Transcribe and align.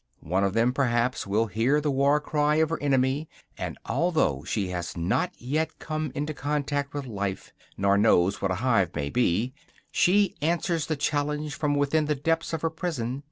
One 0.23 0.43
of 0.43 0.53
them 0.53 0.73
perhaps 0.73 1.27
will 1.27 1.45
hear 1.45 1.79
the 1.79 1.91
war 1.91 2.19
cry 2.19 2.55
of 2.55 2.71
her 2.71 2.81
enemy; 2.81 3.29
and 3.55 3.77
although 3.85 4.43
she 4.43 4.69
has 4.69 4.97
not 4.97 5.31
yet 5.39 5.77
come 5.77 6.11
into 6.15 6.33
contact 6.33 6.95
with 6.95 7.05
life, 7.05 7.53
nor 7.77 7.99
knows 7.99 8.41
what 8.41 8.49
a 8.49 8.55
hive 8.65 8.95
may 8.95 9.11
be, 9.11 9.53
she 9.91 10.33
answers 10.41 10.87
the 10.87 10.95
challenge 10.95 11.53
from 11.53 11.75
within 11.75 12.05
the 12.05 12.15
depths 12.15 12.51
of 12.51 12.63
her 12.63 12.71
prison. 12.71 13.19